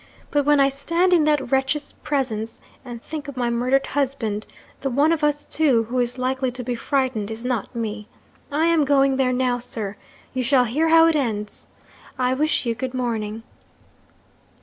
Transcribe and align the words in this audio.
But 0.31 0.45
when 0.45 0.59
I 0.59 0.69
stand 0.69 1.13
in 1.13 1.25
that 1.25 1.51
wretch's 1.51 1.93
presence, 2.01 2.59
and 2.83 3.03
think 3.03 3.27
of 3.27 3.37
my 3.37 3.51
murdered 3.51 3.85
husband, 3.85 4.47
the 4.79 4.89
one 4.89 5.13
of 5.13 5.23
us 5.23 5.45
two 5.45 5.83
who 5.83 5.99
is 5.99 6.17
likely 6.17 6.49
to 6.53 6.63
be 6.63 6.73
frightened 6.73 7.29
is 7.29 7.45
not 7.45 7.75
me. 7.75 8.07
I 8.51 8.65
am 8.65 8.83
going 8.83 9.17
there 9.17 9.31
now, 9.31 9.59
sir. 9.59 9.97
You 10.33 10.41
shall 10.41 10.63
hear 10.65 10.89
how 10.89 11.05
it 11.05 11.15
ends. 11.15 11.67
I 12.17 12.33
wish 12.33 12.65
you 12.65 12.73
good 12.73 12.95
morning.' 12.95 13.43